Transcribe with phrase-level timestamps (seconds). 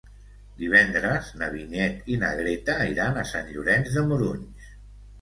[0.61, 4.71] Divendres na Vinyet i na Greta iran a Sant Llorenç de Morunys.